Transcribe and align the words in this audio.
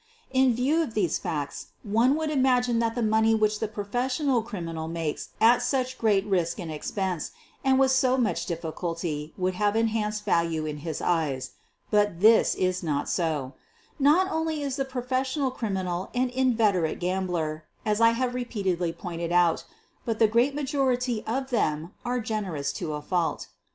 In 0.31 0.55
view 0.55 0.81
of 0.81 0.95
these 0.95 1.19
facts 1.19 1.67
one 1.83 2.15
would 2.15 2.31
imagine 2.31 2.79
that 2.79 2.95
the 2.95 3.03
money 3.03 3.35
which 3.35 3.59
the 3.59 3.67
professional 3.67 4.41
criminal 4.41 4.87
makes 4.87 5.29
at 5.39 5.61
such 5.61 5.99
great 5.99 6.25
risk 6.25 6.57
and 6.57 6.71
expense 6.71 7.33
and 7.63 7.77
with 7.77 7.91
so 7.91 8.17
much 8.17 8.47
difficulty 8.47 9.31
would 9.37 9.53
have 9.53 9.75
an 9.75 9.81
enhanced 9.81 10.25
value 10.25 10.65
in 10.65 10.77
his 10.77 11.01
eyes. 11.03 11.51
But 11.91 12.19
this 12.19 12.55
QUEEN 12.55 12.69
OF 12.69 12.81
THE 12.81 12.87
BURGLARS 12.87 13.15
251 13.15 13.29
is 13.29 14.05
not 14.09 14.17
so. 14.17 14.19
Not 14.25 14.31
only 14.35 14.63
is 14.63 14.75
the 14.77 14.85
professional 14.85 15.51
criminal 15.51 16.09
an 16.15 16.29
inveterate 16.31 16.99
gambler, 16.99 17.65
as 17.85 18.01
I 18.01 18.09
have 18.17 18.33
repeatedly 18.33 18.91
pointed 18.91 19.31
out, 19.31 19.65
but 20.03 20.17
the 20.17 20.27
great 20.27 20.55
majority 20.55 21.23
of 21.27 21.51
them 21.51 21.93
are 22.03 22.19
generous 22.19 22.73
to 22.73 22.93
a 22.93 23.03
fault. 23.03 23.49